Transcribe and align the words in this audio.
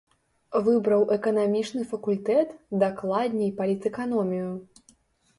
Выбраў 0.67 1.01
эканамічны 1.15 1.83
факультэт, 1.91 2.55
дакладней 2.85 3.51
палітэканомію. 3.61 4.49